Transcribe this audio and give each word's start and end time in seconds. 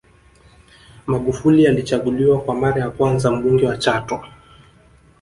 Magufuli 1.07 1.67
alichaguliwa 1.67 2.41
kwa 2.41 2.55
mara 2.55 2.81
ya 2.81 2.89
kwanza 2.89 3.31
Mbunge 3.31 3.67
wa 3.67 3.77
Chato 3.77 4.25